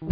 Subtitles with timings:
[0.00, 0.08] 为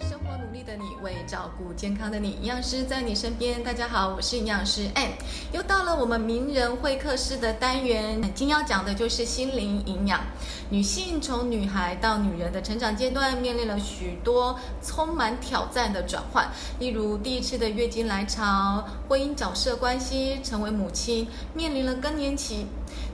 [0.00, 3.62] 生活努力的你，为照顾健康的你，营养师在你身边。
[3.64, 5.10] 大家好，我是营养师 Ann，
[5.52, 8.22] 又到了我们名人会客室的单元。
[8.34, 10.20] 今天要讲的就是心灵营养。
[10.70, 16.48] 女性从女孩到女人的成长阶段，面临了许多充满挑战的转换，
[16.78, 22.66] 例如第一次的月经来潮、婚姻角色关系、成为母亲，面临了更年期。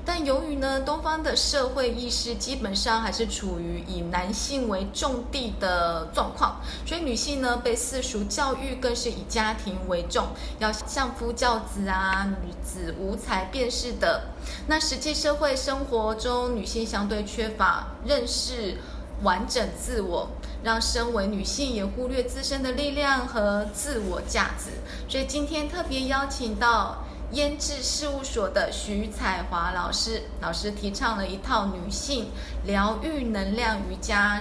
[0.03, 14.23] 但由于呢，东方的社会意识基本上还是处于以男性为重地的状况，所以女性呢被世俗教育更是以家庭为重，要相夫教子啊，女子无才便是德。
[14.67, 18.79] 那实际社会生活中，女性相对缺乏认识
[19.23, 20.31] 完整自我，
[20.65, 24.71] 让身为女性也忽略自身的力量和自我价值。
[25.09, 27.05] 所以今天特别邀请到。
[27.33, 32.33] 胭脂事务所的徐彩华老师，老师提倡了一套女性
[32.65, 34.41] 疗愈能量瑜伽，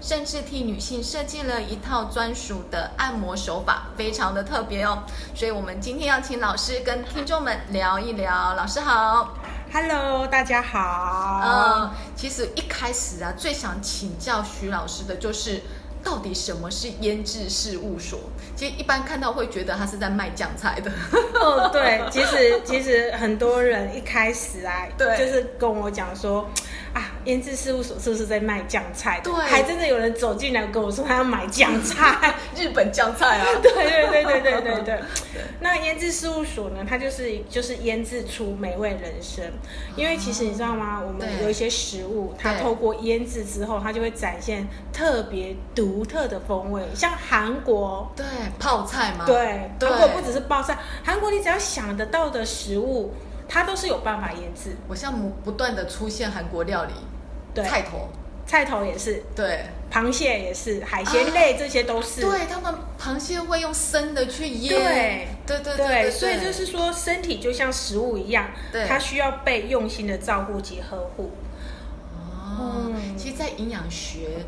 [0.00, 5.02] 甚至替女性设计了一套专属的按摩手法，非常的特别哦。
[5.34, 8.54] 所以，我们今天要请老师跟听众们聊一聊。
[8.54, 9.34] 老师好
[9.70, 11.42] ，Hello，大家好。
[11.44, 15.62] 嗯，其实一开始啊，最想请教徐老师的就是。
[16.02, 18.18] 到底什么是腌制事务所？
[18.56, 20.90] 其实一般看到会觉得他是在卖酱菜的。
[21.40, 26.48] 哦，对，其实其实很多人一开始啊，对，就是跟我讲说。
[26.92, 29.20] 啊，腌制事务所是不是在卖酱菜？
[29.22, 33.46] 对，还真的有人走进来跟我说他要买酱菜， 日本酱菜啊！
[33.62, 35.00] 对对对对对对对。
[35.60, 36.84] 那腌制事务所呢？
[36.88, 39.44] 它就是就是腌制出美味人生。
[39.94, 41.00] 因为其实你知道吗？
[41.00, 46.82] 我们有一些食物，它透过腌制之后，它就会展现特别独特的风味。
[46.94, 48.24] 像韩国，对
[48.58, 49.24] 泡菜吗？
[49.26, 53.12] 对，韩国不只是泡菜，韩国你只要想得到的食物。
[53.50, 54.76] 它都是有办法腌制。
[54.86, 55.12] 我像
[55.44, 56.92] 不断的出现韩国料理，
[57.52, 58.08] 对，菜头，
[58.46, 62.20] 菜头也是，对，螃蟹也是，海鲜类这些都是。
[62.20, 64.72] 对他们，螃蟹会用生的去腌。
[64.72, 66.10] 对，对对对。
[66.10, 68.48] 所以就是说，身体就像食物一样，
[68.86, 71.32] 它需要被用心的照顾及呵护。
[72.56, 74.44] 哦，其实，在营养学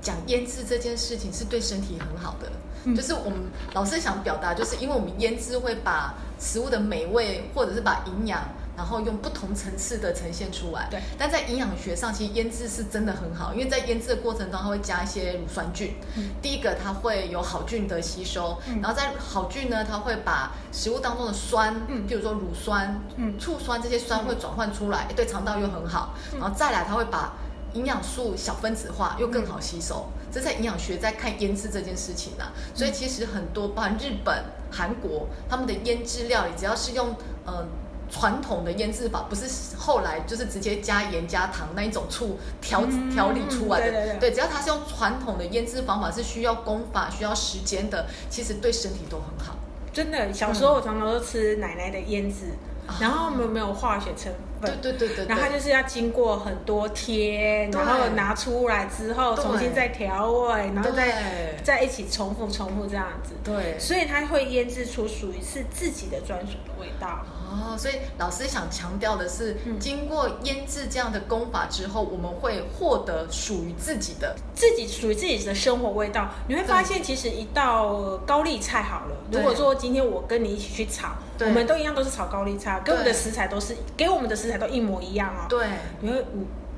[0.00, 2.52] 讲腌制这件事情是对身体很好的。
[2.94, 3.38] 就是我们
[3.74, 8.40] 老师想表达，就是因为我们腌制会把食物的美味，或者是把营养，
[8.76, 10.86] 然后用不同层次的呈现出来。
[10.90, 11.00] 对。
[11.18, 15.94] 但在营养学上，其实腌制是真的很好，因为在腌制的过程中，它会加一些乳酸菌。
[16.16, 16.30] 嗯。
[16.40, 18.58] 第一个，它会有好菌的吸收。
[18.68, 18.80] 嗯。
[18.80, 26.14] 然后在好菌呢，它会把食物当中的酸，嗯，比如说乳酸、嗯，醋酸这些酸会转换出来，对肠道又很好。
[26.38, 27.32] 然后再来，它会把
[27.72, 30.06] 营养素小分子化，又更好吸收。
[30.36, 37.16] 这在营养学在看腌制这件事情啊，所以其实很多，包含日本、韩国，他们的腌制料理，只要是用
[37.46, 37.66] 呃
[38.10, 39.46] 传统的腌制法，不是
[39.78, 49.56] 后来就是直接加盐加糖那一种醋调调理出来的，对，只要它是用传统的腌制方法，是需要功法、需要时间的，其实对身体都很好。
[49.90, 52.52] 真的，小时候我常常都吃奶奶的腌制。
[53.00, 67.24] 然后我们没有化学成分，对对对对，然后它就是要经过很多天，然后拿出来之后重新再调味，然后再再一起重复重复这样子，对，所以它会腌制出属于是自己的专属的味道。
[67.48, 76.28] 哦，所以老师想强调的是，经过腌制这样的功法之后，我们会获得属于自己的、自己属于自己的生活味道。
[76.48, 85.46] 你会发现，其实一道高丽菜好了，如果说今天我跟你一起去炒，我们都一样都是炒高丽菜，给我们的食材都是给我们的食材都一模一样哦。
[85.48, 85.66] 对，
[86.02, 86.24] 因为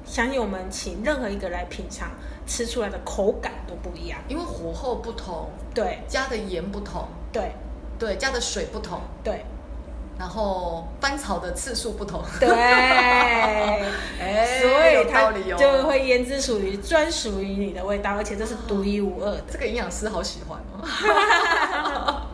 [0.04, 2.10] 相信我们请任何一个来品尝，
[2.46, 7.52] 吃出来的口感都不一样，因为火候不同，对，加的盐不同，对，
[7.98, 9.44] 对，加的水不同，对。
[10.18, 12.48] 然后翻炒的次数不同，对，
[14.20, 19.44] 哎，所以它就会腌制属于专属于你的味道，而且这是独一无二的。
[19.50, 20.82] 这个营养师好喜欢哦。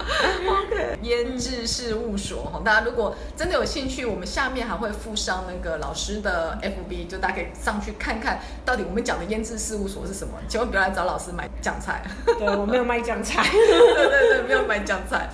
[1.03, 10.35] 腌制事务所哈，大家如果真的有兴趣，我们下面还会附上那个老师的 FB，就大家可以上去看看到底我们讲的腌制事务所是什么。
[10.49, 12.03] 千万不要来找老师买酱菜，
[12.39, 15.29] 对我没有卖酱菜， 对对对，没有卖酱菜。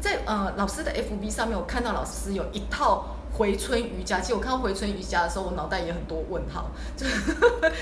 [0.00, 4.20] 在呃老师的 FB 上面，我看到老师有一套回春瑜伽。
[4.20, 7.34] 其实我看到回春瑜伽的时候，我脑袋也很多问号，就 是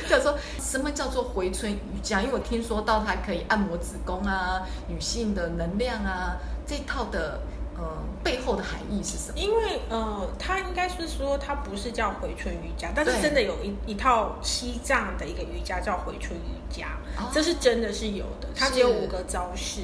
[0.08, 2.20] 叫说什么叫做回春瑜伽？
[2.20, 6.36] 因为我听说到它可以按摩子宫啊，女性的能量啊。
[6.66, 7.40] 这套的
[7.76, 7.82] 呃
[8.24, 9.38] 背后的含义是什么？
[9.38, 16.98] 因为呃，它应该是说它不是叫回春瑜伽，但是真的有一一套西藏的一个瑜伽叫回春瑜伽，
[17.32, 18.48] 这是真的是有的。
[18.54, 19.82] 它只有五个招式，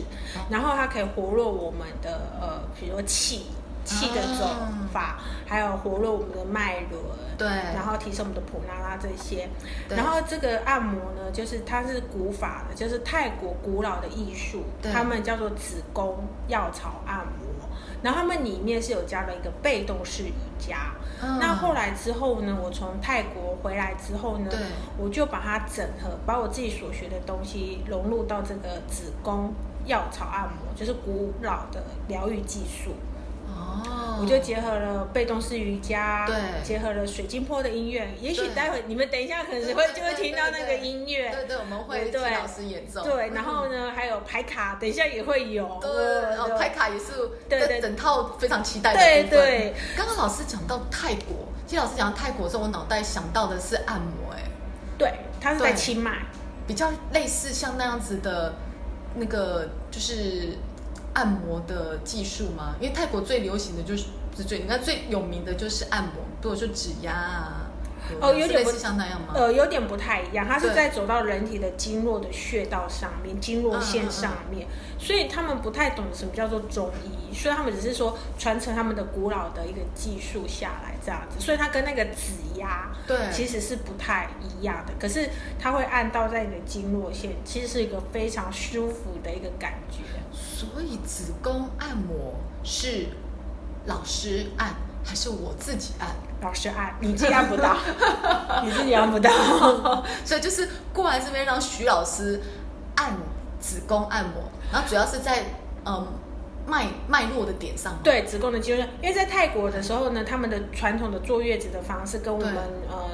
[0.50, 3.46] 然后它可以活络我们的呃，比如说气，
[3.84, 4.48] 气的走
[4.92, 7.02] 法，还有活络我们的脉轮，
[7.36, 9.48] 对，然后提升我们的普拉拉这些。
[9.88, 16.18] 然后这个按摩呢，就是它是古法的，就是泰国古老的艺术，他们叫做子宫
[16.48, 17.52] 药草按摩。
[18.02, 20.92] 然后他们里面是有加了一个被动式瑜伽。
[21.38, 24.50] 那后来之后呢，我从泰国回来之后呢，
[24.98, 29.54] 我就把它整合，把我自己所学的东西融入到这个子宫
[29.84, 32.90] 药草按摩，就是古老的疗愈技术。
[33.72, 38.14] 哦，我就结合了被动式瑜伽，对，结合了水晶坡的音乐。
[38.20, 41.44] 也许待会你们等一下可能会就会听到那个音乐，对。
[41.46, 43.02] 对，我们会听老师演奏。
[43.02, 45.78] 对，然后呢，还有排卡，等一下也会有。
[45.80, 45.90] 对，
[46.36, 54.42] 哦，牌卡也是，对对，整套非常期待的对对，刚刚老师讲到泰国，其实老师讲到泰国的时候，我脑袋想到的是按摩，哎，
[54.98, 56.18] 对，它是在清迈，
[56.66, 58.54] 比较类似像那样子的，
[59.16, 60.56] 那个就是。
[61.14, 62.74] 按摩的技术吗？
[62.80, 64.04] 因为泰国最流行的就是
[64.46, 67.61] 最应该最有名的就是按摩，比如说指压啊，
[68.20, 69.28] 哦，有点不像那样吗？
[69.34, 74.66] 呃，有点不太一样，它是在走到人体的经络的穴道上面，经络线上面，
[74.98, 89.98] 所以他们不太懂什么叫做中医，所以他们只是说传承他们的古老的一个技术下来这样子，所以它跟那个指压对其实是不太一样的，可是它会按到在你的经络线，其实是一个非常舒服的一个感觉。
[90.32, 93.06] 所以子宫按摩是
[93.86, 96.08] 老师按还是我自己按？
[96.40, 97.76] 老师按，你自己按不到，
[98.64, 99.30] 你自己按不到。
[100.24, 102.40] 所以就是过来这边让徐老师
[102.96, 103.12] 按
[103.60, 105.44] 子宫按摩，然后主要是在
[105.84, 106.06] 嗯
[106.66, 107.96] 脉脉络的点上。
[108.02, 112.54] 对，子宫的肌肉，因为在泰国的时候呢，他们的传统的坐月子的方式跟我们
[112.90, 113.08] 呃。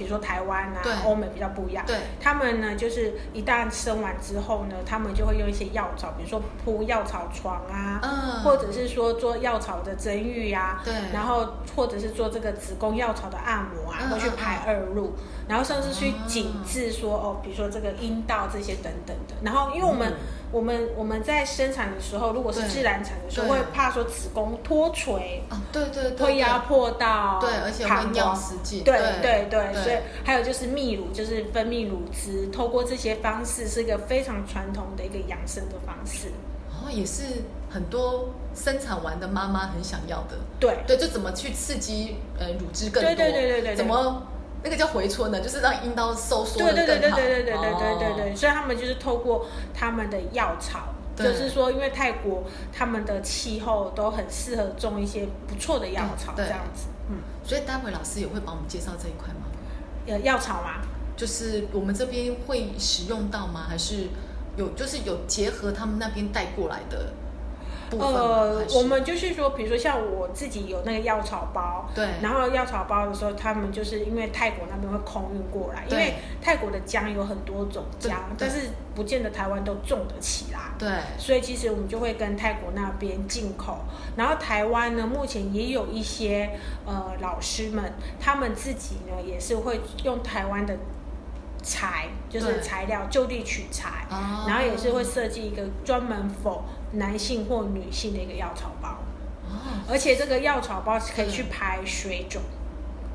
[0.00, 1.84] 比如说台湾啊，欧美比较不一样。
[1.86, 15.12] 对，他们呢，就是一旦生完之后呢，他们就会用一些药草，比如说铺药草床啊，嗯，或者是说做药草的蒸浴啊，对，然后或者是做这个子宫药草的按摩啊，会去排二路，
[15.46, 19.34] 然后甚至去紧致说哦，比如说这个阴道这些等等的。
[19.42, 20.14] 然后因为我们
[20.52, 29.72] 我们我们在生产的时候，如果是自然产的时候，会怕说子宫脱垂啊，对对对，会压迫到对，而且会尿失禁，对对对。
[29.82, 36.28] 所以还有就是泌乳，就是分泌乳汁，透过这些方式是一个非常传统的一个养生的方式。
[36.82, 37.22] 哦，也是
[37.68, 40.38] 很多生产完的妈妈很想要的。
[40.58, 43.14] 对对，就怎么去刺激呃乳汁更多？
[43.14, 43.76] 对对对对对。
[43.76, 44.26] 怎么
[44.62, 45.40] 那个叫回春呢？
[45.40, 46.86] 就是让阴道收缩的更好。
[46.86, 48.36] 对对对对对对对对对对。
[48.36, 56.88] 所以他们就是透过他们的药草，就是说，因为泰国他们的气候都很适合种一些不错的药草，这样子。
[57.08, 57.18] 嗯。
[57.44, 59.46] 所以待会老师也会帮我们介绍这一块吗？
[60.06, 60.82] 呃，药草吗？
[61.16, 63.66] 就是我们这边会使用到吗？
[63.68, 64.08] 还是
[64.56, 67.12] 有，就是有结合他们那边带过来的？
[67.98, 80.88] 呃，我们就是说，比如说像我自己有那个药草包，对，然后药草包的时候，他们就是因为泰国那边会空运过来，因为泰国的姜有很多种姜，但是不见得台湾都种得起来，对，
[81.18, 83.78] 所以其实我们就会跟泰国那边进口，
[84.16, 86.50] 然后台湾呢，目前也有一些
[86.86, 90.76] 呃老师们，他们自己呢也是会用台湾的。
[91.62, 94.06] 材就是材料就地取材，
[94.46, 98.98] 然后也是会设计一个专门否男性或女性的一个药草包，
[99.88, 102.40] 而且这个药草包可以去排水肿，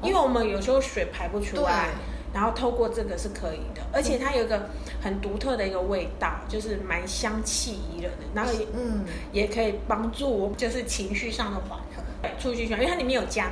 [0.01, 1.89] 因为我们有时候水排不出来，
[2.33, 4.69] 然后透过这个是可以的，而且它有一个
[5.01, 9.05] 很独特的一个味道，就是蛮香气宜人的，然后嗯。
[9.31, 13.51] 也可以帮助我就是情绪上的缓和，促进血因为它里面有姜。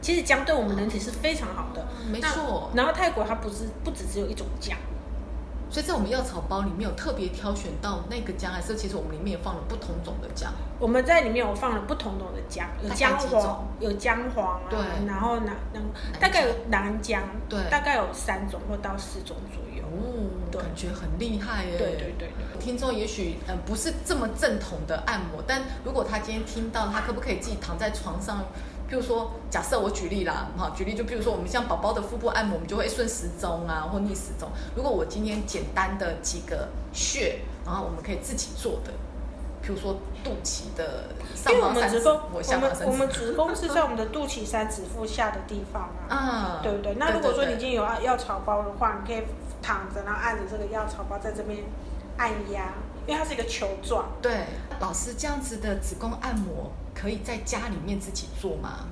[0.00, 2.70] 其实姜对我们人体是非常好的，没错。
[2.74, 4.76] 然后泰国它不是不只只有一种姜，
[5.70, 10.52] 所以在我们药草包里面有特别挑选到那个姜，还是其实我们里面也放了不同种的姜。
[10.78, 14.78] 我们在里面有放了不同种的姜，有姜黄，有姜黄啊，对。
[15.06, 15.82] 然后南南
[16.18, 19.84] 大概有南姜，对，大概有三种或到四种左右。
[19.92, 21.76] 哦，感觉很厉害耶。
[21.76, 22.30] 对对对。
[22.58, 28.44] 听众也许嗯不是这么正统的按摩，但如果他今天听到，他可不可以自己躺在床上？
[28.90, 34.48] 譬如说，假设我举例啦，哈，举例就譬如说，我们像宝宝的腹部按摩，我们就会顺时钟啊，或逆时钟。
[34.74, 38.90] 如果我今天简单的几个穴，然后我们可以自己做的，
[39.62, 39.94] 譬如说
[40.24, 41.04] 肚脐的
[41.36, 46.96] 上方三指，我们我们子宫是在我们的肚脐三指腹下的地方啊， 对不对？
[46.98, 49.24] 那如果说你今天有药草包的话，你可以
[49.62, 51.60] 躺着，然后按着这个药草包在这边
[52.16, 52.72] 按压，
[53.06, 54.08] 因为它是一个球状。
[54.22, 54.44] 对，
[54.80, 56.70] 老师这样子的子宫按摩。
[56.92, 58.86] 可以在家里面自己做吗？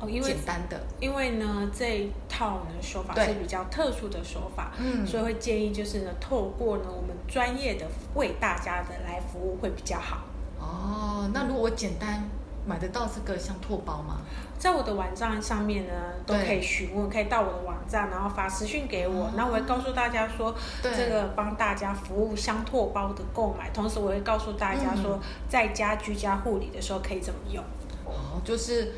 [0.00, 7.86] 哦，因为简单的，因为呢这一套呢手法是比较特殊的手法，嗯，所以会建议就是呢透过呢我们专业的
[8.16, 10.24] 为大家的来服务会比较好。
[10.58, 12.28] 哦，那如果我简单
[12.68, 14.20] 买得到这个香拓包吗？
[14.58, 15.92] 在我的网站上面呢，
[16.26, 27.64] 都可以询问，可以到我的网站，然后发私讯给我，然后我会告诉大家说，这个帮大家服务香拓包的购买，同时我会告诉大家说，在家居家护理的时候可以怎么用。
[28.04, 28.92] 哦，就是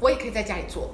[0.00, 0.90] 我也可以在家里做，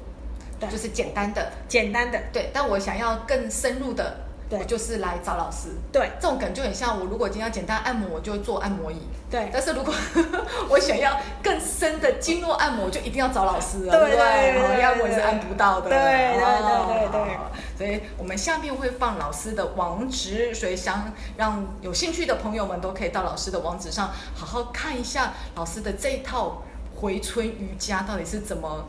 [0.71, 2.50] 就是简单的，简单的，对。
[2.52, 4.24] 但我想要更深入的。
[4.50, 8.98] 我就是来找老师，对，这种感觉很像我如果今天要简单按摩，我就做按摩椅，
[9.30, 9.48] 对。
[9.52, 9.92] 但是如果
[10.68, 14.80] 我想要更深的经络按摩，就一定要找老师了，对不对？
[14.80, 17.38] 要我是按不到的，对对对对对。
[17.76, 26.62] 所以我们下面会放老师的网址，所以想让有兴趣的朋友们都可以到老师的网址上好好看一下老师的这一套
[26.94, 28.86] 回春瑜伽到底是怎么。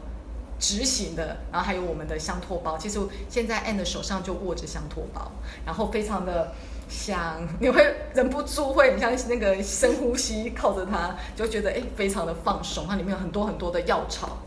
[0.60, 2.78] 执行的，然后还有我们的香托包。
[2.78, 5.32] 其实现在 Anne 手上就握着香托包，
[5.66, 6.54] 然后非常的
[6.90, 12.88] 香，你会忍不住会，你像那个深呼吸，靠着它，就觉得哎，非常的放松。
[12.88, 14.38] 它里面有很多很多的药草。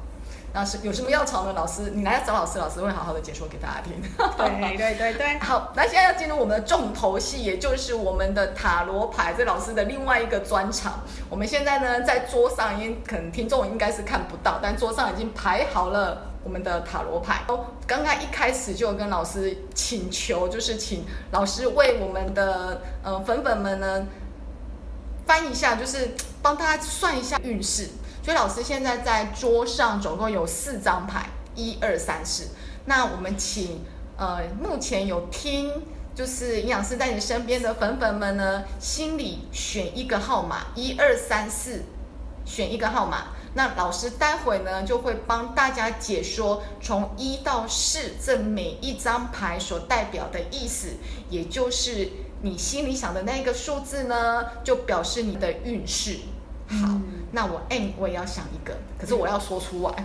[0.52, 1.52] 那是有什么要吵呢？
[1.52, 3.92] 老师，你来找老师，老师会好好的解说给大家听。
[4.36, 5.38] 对对对对。
[5.40, 11.00] 好，那现在要进入我们的重头戏，也就是我们的塔罗牌，这老师的另外一个专场。
[11.28, 17.42] 我们现在呢，在桌上，因可能听众应该是看不到，但桌上已经排好了我们的塔罗牌。
[17.86, 24.06] 刚刚一开始就跟老师请求，就是请老师为我们的呃粉粉们呢
[25.26, 27.90] 翻一下，就是帮大家算一下运势。
[28.28, 32.48] 所以老师现在在桌上总共有四张牌，一二三四。
[32.84, 33.80] 那我们请
[34.18, 35.72] 呃目前有听
[36.14, 41.84] 就是营养师在你身边的粉粉们呢，心里选一个号码，一二三四，
[42.44, 43.28] 选一个号码。
[43.54, 50.88] 那老师待会呢就会帮大家解说从一到四这每一张牌所代表的意思，
[51.30, 52.10] 也就是
[52.42, 56.18] 你心里想的那个数字呢，就表示你的运势。
[56.68, 57.00] 好，
[57.32, 60.04] 那我 N 我也要想一个，可是我要说出来，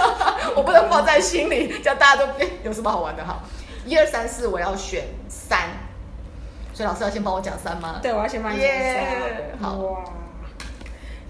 [0.56, 2.32] 我不能放在心里，叫大家都
[2.64, 3.42] 有什么好玩的哈。
[3.86, 5.68] 一二三四，我要选三，
[6.72, 8.00] 所以老师要先帮我讲三吗？
[8.02, 9.58] 对，我要先帮你讲三。
[9.60, 10.04] 好哇，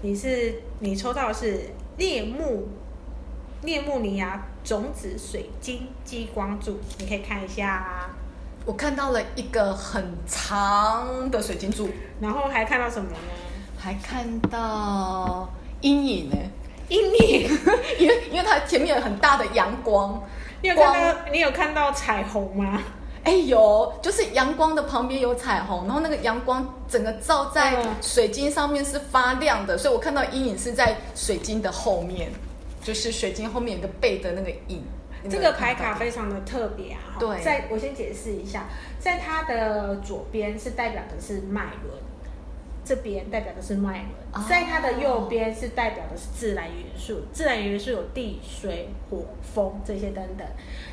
[0.01, 2.67] 你是你抽到的是列木
[3.61, 8.09] 列木尼亚种子水晶激光柱，你可以看一下。
[8.65, 11.87] 我看到了一个很长的水晶柱，
[12.19, 13.17] 然后还看到什么呢？
[13.85, 15.47] 还看到
[15.81, 16.35] 阴影呢，
[16.89, 17.47] 阴影，
[17.99, 20.19] 因为因为它前面有很大的阳光。
[20.63, 22.81] 你有看到你有看到彩虹吗？
[23.23, 32.31] 哎有，就是阳光的旁边有彩虹，然后那个阳光整个照在水晶上面是发亮的，所以我看到阴影是在水晶的后面，
[32.81, 34.83] 就是水晶后面有个背的那个影。
[35.29, 38.65] 这个牌卡非常的特别啊，对，在我先解释一下，
[38.97, 41.95] 在它的左边是代表的是脉轮。
[42.85, 50.47] 这边代表的是脉轮，在它的右边是代表的是自然元素，自然元素有地、水、火、风这些等等。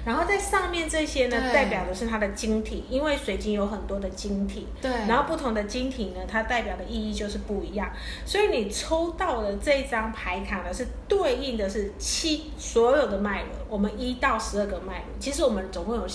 [0.04, 4.66] 然后在上面这些呢，代表的是它的晶体，因为水晶有很多的晶体。
[4.80, 4.90] 对。
[5.06, 7.92] 然后不同的晶体呢，它代表的意义就是不一样。
[8.24, 15.04] 所以你抽到的这张牌卡呢，是对应的是七所有的脉轮，我们一到十二个脉轮。
[15.20, 16.06] 其实我们总共有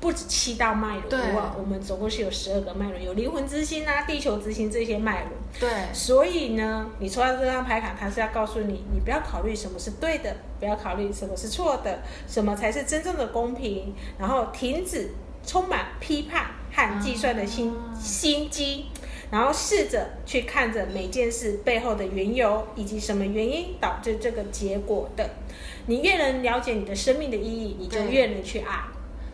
[0.00, 1.20] 不止七道脉轮，对，
[1.58, 5.25] 我们总共是有十二个脉轮，有灵魂之心啊、地球之心这些脉轮。
[5.60, 5.68] 对。
[5.92, 13.26] 所以呢，你抽到这张牌卡，它是要告诉你，你不要考虑什么是对的，不要考虑什么是错的，什么才是真正的。
[13.26, 15.10] 公平，然后停止
[15.44, 18.86] 充满批判和计算的心心机，
[19.32, 25.28] 然后试着去看着每件事背后的缘由，以及什么原因导致这个结果的。
[25.86, 28.84] 你越能了解你的生命的意义，你就越能去爱。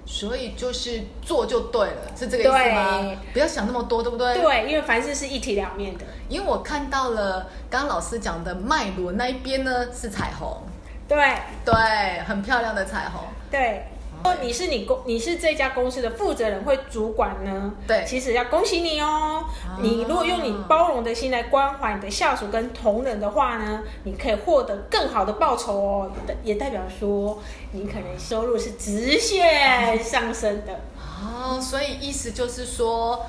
[0.05, 3.17] 所以就是做就对了，是这个意思吗？
[3.33, 4.35] 不要想那么多，对不对？
[4.35, 6.05] 对，因为凡事是一体两面的。
[6.29, 10.63] 因为我看到了刚刚老师讲的脉轮那一边呢，是彩虹。
[11.09, 11.19] 对
[11.65, 13.23] 对，很漂亮的彩虹。
[13.51, 13.85] 对。
[14.25, 17.73] 哦，你是你公，你是这家公司的负责人，会主管呢？
[17.87, 19.45] 对，其实要恭喜你哦。
[19.81, 26.11] 你如果用你包容的心来关怀你的下属跟同仁的话呢，你可以获得更好的报酬哦。
[26.43, 30.81] 也代表说，你可能收入是直线上升的。
[30.99, 33.27] 哦，所以意思就是说。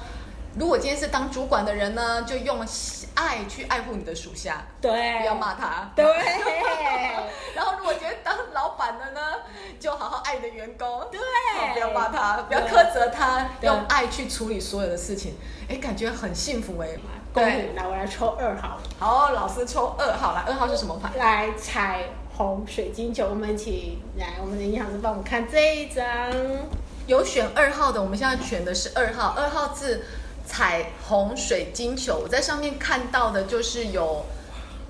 [0.56, 2.60] 如果今天是当主管的人呢，就用
[3.16, 6.06] 爱去爱护你的属下，对，不要骂他，对。
[7.56, 9.20] 然后如果今天当老板的呢，
[9.80, 11.20] 就好好爱你的员工，对，
[11.74, 15.34] 不要骂他，不要苛责他，用爱去处理所有的事情，
[15.67, 16.88] 哎，感觉很幸福哎。
[17.34, 21.12] 对，来我来抽二号，好，老师抽二号来，二号是什么牌？
[21.17, 22.03] 来彩
[22.38, 26.05] 虹水晶球，我们请来我们的营养师帮我们看这一张，
[27.08, 30.03] 有选二号的，我们现在选的是二号，二号字。
[30.46, 34.25] 彩虹水晶球，我在上面看到的就是有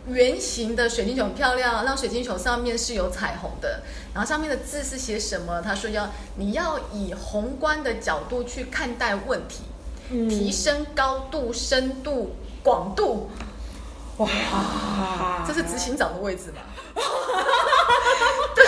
[0.08, 3.84] 圆形的水晶球很漂亮，让水晶球上面是有彩虹的，
[4.14, 5.62] 然后上面的字是写什么？
[5.62, 9.64] 他说要你要以宏观的角度去看待问题，
[10.30, 13.30] 提升高度、深度、广度。
[14.18, 16.62] 哇，这是执行长的位置吗？
[18.56, 18.64] 对，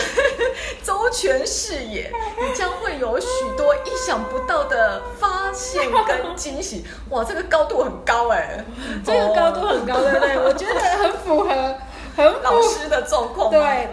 [0.84, 2.12] 周全视野，
[2.42, 3.65] 你将会有许多
[3.96, 6.86] 意想不到的发现跟惊喜。
[7.10, 8.64] 哇，这个高度很高哎，
[9.06, 10.38] 这个高度很高，对不对？
[10.40, 11.76] 我觉得很符合。
[12.16, 13.52] 很老师的状况。
[13.52, 13.90] 对，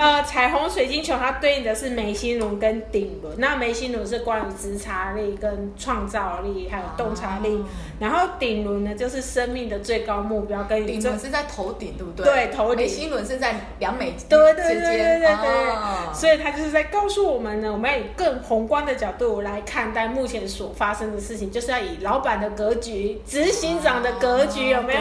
[0.00, 3.34] 呃，彩虹水晶球它对应的是眉心轮跟顶轮。
[3.38, 7.62] 那眉心轮是关于直察力跟创造力，还有洞察力。
[7.98, 12.24] 然后顶轮呢，就是生命的最高目标跟顶轮是在头顶，对不对？
[12.24, 12.86] 对，头顶。
[12.86, 14.28] 眉心轮是在两眉之间。
[14.30, 16.14] 对对对对对对。
[16.14, 25.00] 所以它就是在告诉我们呢，我们要以更宏观的角度来看待目前所发生的事情，就是要以老板的格局、执行长的格局，有没有？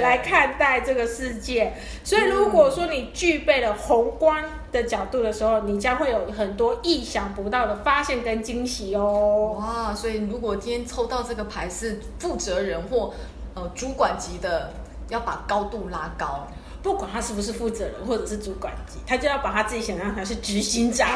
[0.00, 1.74] 来看待这个世界。
[2.02, 9.56] 所以，如果说你具备了宏观的角度的时候，你将会有很多意想不到的发现跟惊喜哦。
[9.58, 9.94] 哇！
[9.94, 13.12] 所以，如果今天抽到这个牌是负责人或
[13.54, 14.72] 呃主管级的，
[15.08, 16.46] 要把高度拉高，
[16.82, 21.08] 不管他是不是负责人或者是主管级，他就要把他自己想象成是执行长。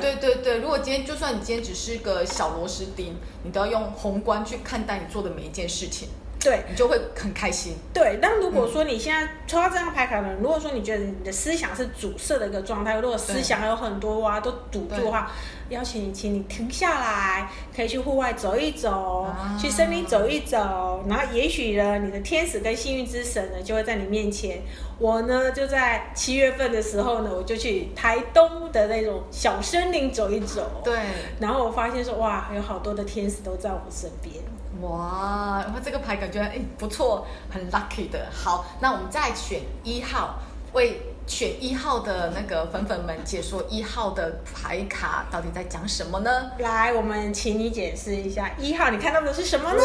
[0.00, 6.08] 对对对，如果今天就算你今天只是个小螺丝钉，你都要用宏观去看待你做的每一件事情。
[6.40, 7.74] 对你就会很开心。
[7.92, 15.32] 对，但如果说你现在抽到这张牌卡呢，如果说你觉得你的思想是阻塞的一个状态，如果思想有很多啊都堵住的话，
[15.70, 19.26] 邀请你，请你停下来，可以去户外走一走，
[19.60, 24.62] 去森林走一走，然后也许呢，你的天使跟幸运之神呢就会在你面前。
[25.00, 30.82] 我呢就在七月份的时候呢，我就去台东的那种小森林走一走。
[30.84, 30.96] 对，
[31.40, 34.34] 然后我发现说，哇，有好多的天使都在我身边。
[34.80, 38.28] 哇，然后这个牌感觉哎不错，很 lucky 的。
[38.32, 40.38] 好，那我们再选一号，
[40.72, 46.30] 为选一号的那个粉粉们解说一号的牌卡到底在讲什么呢？
[46.58, 49.82] 来，我们请你解释一下一号，你看到的是什么呢？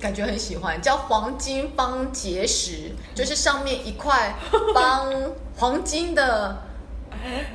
[0.00, 4.34] 感觉很喜欢，叫黄金方结石，就是上面一块
[4.74, 5.12] 方
[5.56, 6.71] 黄金的。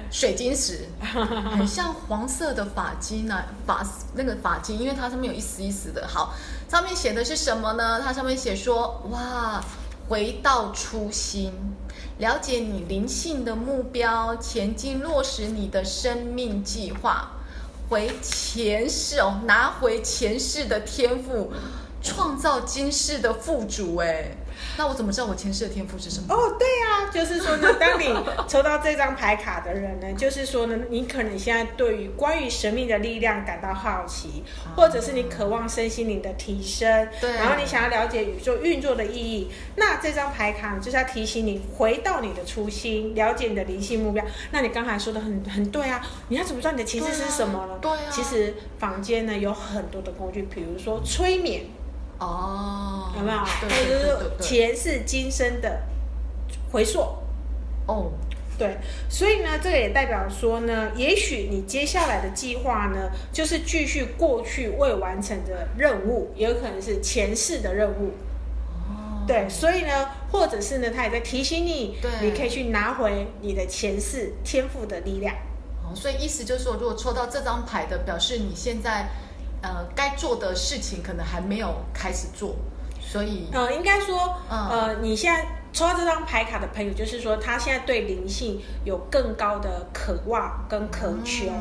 [0.10, 6.08] 水晶石很 像黄色的发巾呢，发那个发巾，因为它上面有一丝一丝的。
[6.08, 6.34] 好，
[6.69, 8.01] 上面写的是什么呢？
[8.01, 9.62] 它上面写说：哇，
[10.08, 11.51] 回到初心，
[12.19, 17.32] 了解你灵性的目标，前进落实你的生命计划，
[17.89, 21.51] 回前世哦，拿回前世的天赋，
[22.01, 23.97] 创造今世的富足。
[23.97, 24.38] 哎。
[24.77, 26.33] 那我怎么知道我前世的天赋是什么？
[26.33, 28.05] 哦，对呀，就是说呢，当你
[28.47, 34.43] 抽到这张牌卡的人呢，就是说呢，你可能现在对于关于神秘的力量感到好奇，
[34.75, 39.49] 或者是你渴望身心灵的提升，对，然后你想要了解宇宙运作的意义。
[39.75, 44.23] 那这张牌卡就是要提醒你回到你的初心，了解你的灵性目标。
[44.51, 47.77] 那你刚才说的很很对啊，你要怎么知道你的前世是什么呢？
[47.81, 51.63] 对啊，其实坊间呢有很多的工具，比如说催眠。
[52.19, 53.38] 哦，有没有？
[53.38, 55.82] 还有就是前世今生的
[56.71, 56.99] 回溯。
[57.86, 58.12] 哦，
[58.58, 58.77] 对，
[59.08, 68.13] 所以呢，这个也代表说呢，也许你接下来的计划呢，就是继续过去未完成的任务，也有可能是前世的任务。
[68.89, 75.36] 哦，对，所以呢，或者是呢，他也在提醒你，对，你可以去拿回你的前世天赋的力量。
[75.84, 79.08] 哦，所以意思就是说，如果抽到这张牌的，表示你现在。
[79.67, 82.56] 呃，该做的事情可能还没有开始做，
[83.01, 91.51] 所以呃，应该说，呃，你现在抽到这张牌卡的朋友，就是说他现在对灵性有更高的渴望跟渴求，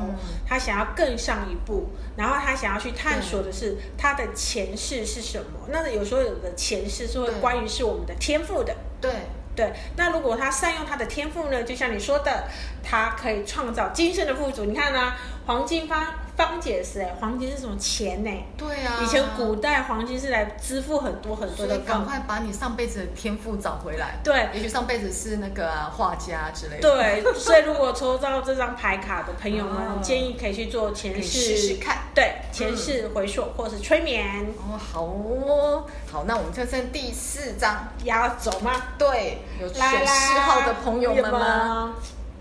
[0.47, 5.67] 他想要更上一步，然后他想要去探索的是他的前世是什么。
[5.69, 9.11] 那有时候有的前世是会关于是我们的天赋的，对
[9.57, 9.73] 对。
[9.97, 12.45] 那如果他善用他的天赋呢，就像你说的，
[12.85, 14.65] 他可以创造今生的富足。
[14.65, 15.13] 你看呢，
[15.45, 16.07] 黄金方。
[16.37, 18.31] 方解释哎，黄金是什么钱呢？
[18.57, 21.79] 对啊，以前古代黄金是来支付很多很多的。
[21.79, 24.19] 赶快把你上辈子的天赋找回来。
[24.23, 26.83] 对，也许上辈子是那个画家之类的。
[26.83, 31.99] 对，所以如果抽到这张牌卡的朋友们， 建议可以去做前世试试看。
[32.15, 34.47] 对，前世回溯或是催眠。
[34.59, 38.73] 哦，好哦，好，那我们就剩第四张，要走吗？
[38.99, 41.95] 对，有选四号的朋友们吗？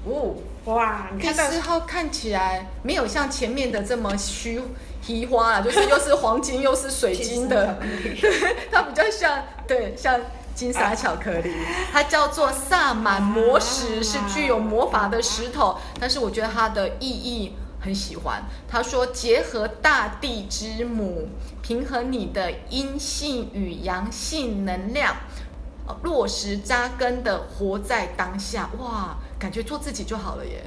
[0.05, 0.35] 哦。
[0.65, 4.59] 哇，第四号看起来没有像前面的这么虚
[5.01, 7.77] 虚花啊，就是又是黄金又是水晶的，
[8.71, 10.19] 它比较像对像
[10.55, 11.53] 金沙巧克力，
[11.91, 18.43] 它叫做萨满魔石，是具有魔法的石头，但是我觉得它的意义很喜欢。
[18.67, 21.29] 他说结合大地之母，
[21.61, 25.15] 平衡你的阴性与阳性能量。
[26.01, 30.63] 落实扎根的活在当下，哇，感觉做自己就好了耶！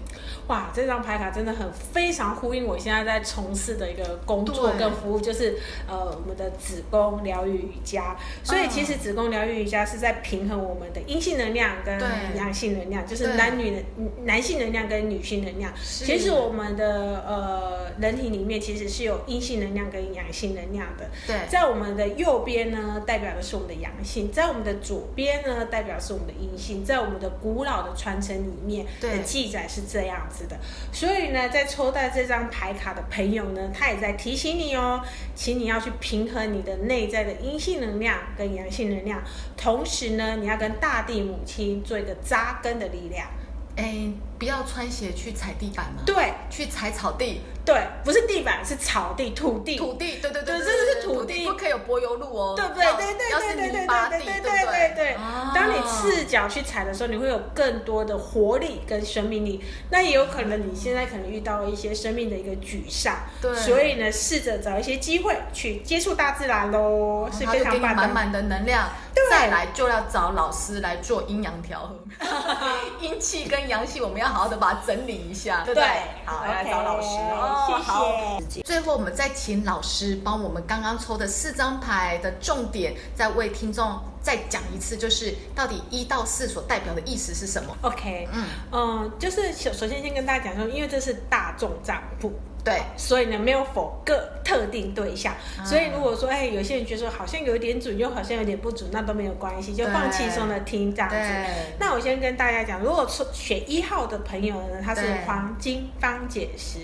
[0.47, 8.17] 哇，这张牌卡真的很非常呼应我现在在从事的一个工作跟服务，就是呃我们的子宫疗愈瑜伽。
[8.45, 11.99] 所以其实子宫疗愈瑜伽是在平衡我们的阴性能量跟
[12.37, 13.83] 阳性能量，就是男女的
[14.23, 15.73] 男性能量跟女性能量。
[15.83, 21.11] 其实我们的呃人体里面其实是有阴性能量跟阳性能量的。
[21.27, 26.85] 对，在我们的右边呢，代表的是我们的阳性；在我们的左边呢，代表是我们的阴性。
[26.85, 28.68] 在我们的古老的传承里面
[29.01, 30.47] 的记载是这样子。
[30.47, 30.57] 的，
[30.93, 35.01] 所以呢，在抽到这张牌卡的朋友呢，他也在提醒你哦，
[35.35, 39.23] 请你要去平衡你的内在的阴性能量跟阳性能量，
[39.57, 43.27] 同时呢，你要跟大地母亲做一个扎根的力量。
[43.77, 46.03] 哎，不要穿鞋去踩地板吗？
[46.05, 47.41] 对，去踩草地。
[47.65, 49.77] 对，不是地板，是草地、土地。
[49.77, 52.55] 土地，对对对，真的是土地，不可以有柏油路哦。
[52.57, 52.83] 对不对？
[52.83, 55.15] 对对对对对对对对对对。
[55.15, 55.48] 当
[56.11, 59.65] 你赤脚去踩的时候，你会有更多的活力跟生命力。
[59.91, 63.17] 那也有可能你现在可能遇到一些生命的一个沮丧。
[63.41, 63.55] 对。
[63.55, 68.03] 所以呢，试着找一些机会去接触大自然喽，是非常棒的。
[68.03, 68.89] 满满的能量。
[69.31, 71.99] 再来就要找老师来做阴阳调和，
[73.01, 75.87] 阴气跟阳气，我们要好好的把它整理一下，对不对？
[76.25, 78.41] 好，来找老师哦。
[78.49, 78.63] 谢谢。
[78.63, 92.39] 最后，我们再请老师帮我们刚刚抽的四张牌的重点，再为听众再讲一次，就是到底一到四所代表的意思是什么？OK，嗯嗯，就是首首先先跟大家讲说，因为这是大众账户。
[92.65, 95.35] 对，所以呢，没有否个特定对象。
[95.65, 101.17] 所以如果说，哎，有些人觉得说好像有点准，又好像有点不准，那都没有关系，就放轻松的听这样子。
[101.79, 106.81] 那我先跟大家讲，如果说选一号的朋友呢，他是黄金方解石，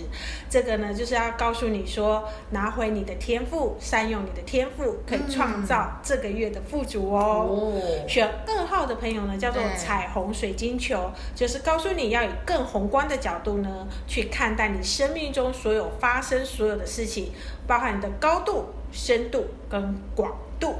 [0.49, 7.73] 这个呢就是要告诉你说，拿回你的天赋，善用你的天赋，可以创造这个月的富足哦。
[8.07, 17.31] 选二号的朋友呢，叫做彩虹水晶球，就是告诉你要以更宏观的角度呢，去看待你生命中所有发生所有的事情，
[17.65, 20.75] 包含你的高度、深度跟广度。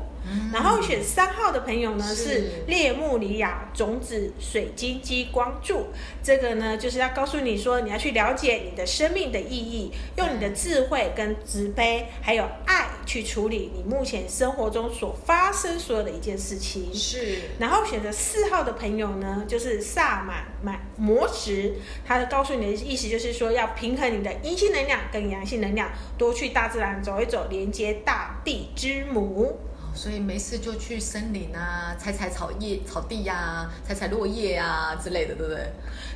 [0.54, 5.88] 然后选三号的朋友呢是列穆里亚种子水晶激光柱，
[6.24, 16.94] 这个呢就是要告诉你说你要去了解你的生命的意义，用你的智慧跟慈悲还有爱去处理你目前生活中所发生所有的一件事情。
[16.94, 17.40] 是。
[17.60, 21.74] 然后选择四号的朋友呢，就是萨满满魔石，
[22.06, 29.60] 他告诉你的意思就是说要平衡你的阴性能量跟阳性能量，多去大自然走一走，连接大地之母。
[29.96, 35.72] 所以没事就去森林啊，采采草叶、草地呀，采采落叶啊之类的，对不对？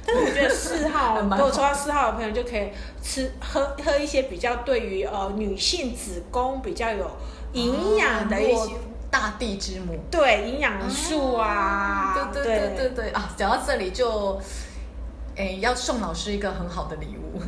[0.06, 2.70] 但是我觉得四号， 如果抽到四号的朋友就可以
[3.02, 7.10] 吃喝喝一些比较对于呃女性子宫比较有
[7.54, 8.74] 营养的一些
[9.10, 13.34] 大地之母，对营养素啊，对对对对对啊！
[13.38, 14.40] 讲到这里就。
[15.40, 17.42] 哎，要送老师一个很好的礼物，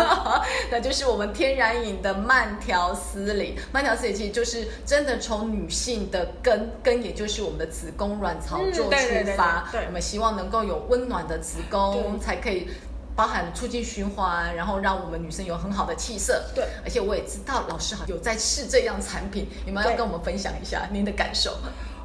[0.72, 3.58] 那就是我们天然饮的慢条斯理。
[3.70, 9.68] 慢条斯理其实就是真的从女性的根根，也就是我们的子宫卵巢做出发。
[9.86, 12.66] 我们希望能够有温暖的子宫，才可以
[13.14, 16.42] 包含促进循环，然后让我们女生有很好的气色。
[16.54, 21.58] 对，而且我也知道老师好有在试这样产品，你们要跟我们分享一下您的感受？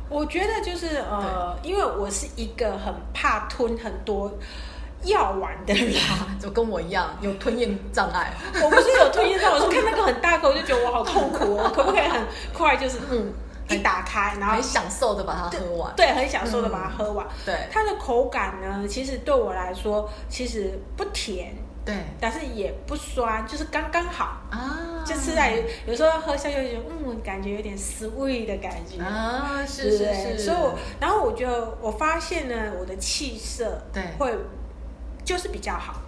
[0.10, 4.34] 我觉得就是呃，因为我是一个很怕吞很多。
[5.04, 8.34] 药丸的啦 就跟我一样有吞咽障碍。
[8.64, 11.70] 我不是有吞咽障碍，我是看那个很大口就觉得我好痛苦哦。
[11.74, 12.22] 可不可以很
[12.54, 13.34] 快就是嗯
[13.70, 15.94] 一打开，然后很享受的把它喝完？
[15.96, 17.26] 对，很享受的把它喝完。
[17.46, 25.04] 对，它的口感呢，其实对我来说其实不甜，对，但是也不酸，就是刚刚好啊。
[25.06, 25.54] 就吃在
[25.88, 30.38] 有时候喝下去就觉得嗯，感觉有点 sweet 的感觉啊，是是是。
[30.38, 31.48] 所以我，然后我就
[31.82, 34.36] 我发现呢，我的气色对会。
[35.24, 36.02] 就是比较好，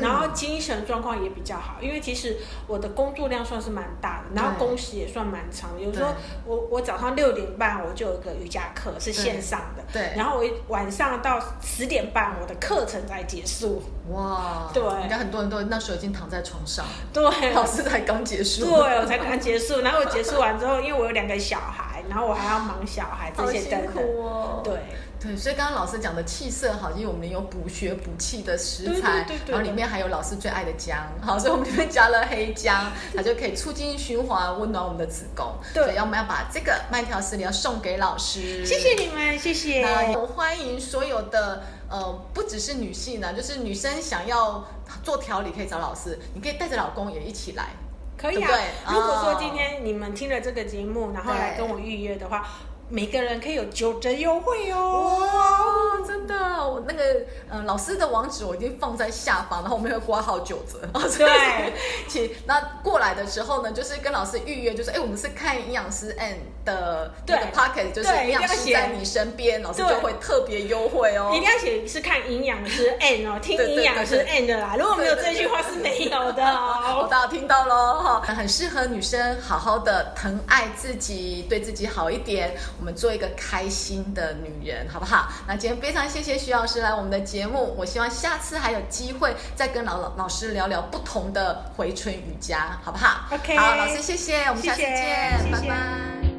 [0.00, 5.80] 然后精神状况也比较好，因为其实我的工作量算是蛮大的，然后工时也算蛮长的。
[5.80, 6.14] 有时候
[6.46, 13.82] 我我早上六点半我就有个瑜伽课是线上的，对，然后我晚上到十点半我的课程才结束。
[14.10, 19.80] 哇，对，应该很多人都那时候已经躺在床上，对，老师才刚结束，对我才刚结束。
[19.80, 24.04] 然后我结束完之后，因为我有两个小孩，然后我还要忙小孩这些等等，
[24.62, 24.80] 对。
[25.20, 35.54] 对，所以刚刚老师讲的气色好，因为我们有补血补气的食材，然后里面还有老师最爱的姜，好，所以我们里面加了黑姜，它就可以促进循环，温暖我们的子宫。
[35.72, 38.66] 对，所以我们要把这个慢条斯理要送给老师。
[38.66, 39.82] 谢谢你们，谢谢。
[40.14, 44.62] 我欢迎所有的呃，不只是女性呢，就是女生想要
[45.02, 47.70] 做调理可以找老师，你可以带着老公也一起来，
[48.24, 48.50] 可以啊。
[48.88, 52.46] 如果说今天你们听了这个节目，然后来跟我预约的话。
[52.86, 55.18] 每个人可以有九折优惠哦！
[55.18, 57.02] 哇，真的，我那个
[57.48, 60.86] 呃老师的网址我已经放在下方，然后我们会挂号九折。
[61.16, 61.72] 对，
[62.06, 71.32] 请那过来的时候呢，就是跟老师预约，就是哎，我们是看营养师 N 的那个 Pocket，就是营养师在你身边，老师就会特别优惠哦。
[71.34, 74.76] 一定要写是看营养师 N 哦，听营养师 N 的啦。
[74.78, 76.73] 如果没有这句话是没有的哦。
[77.08, 82.54] 大家听到喽哈，很适合女生好好的疼爱自己，对自己好一点。
[82.78, 85.28] 我们做一个开心的女人，好不好？
[85.46, 96.33] 那今天非常谢谢徐老师来我们的节目，我希望下次还有机会再跟老老老师聊聊不同的回春瑜伽，好不好？OK，好，老师谢谢，我们下次见，拜拜。